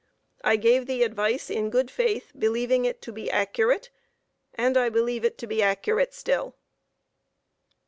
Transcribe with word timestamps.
I 0.43 0.55
gave 0.55 0.87
the 0.87 1.03
advice 1.03 1.51
in 1.51 1.69
good 1.69 1.91
faith, 1.91 2.31
believing 2.35 2.85
it 2.85 3.03
to 3.03 3.11
be 3.11 3.29
accurate, 3.29 3.91
and 4.55 4.75
I 4.75 4.89
believe 4.89 5.23
it 5.23 5.37
to 5.37 5.45
be 5.45 5.61
accurate 5.61 6.15
still. 6.15 6.55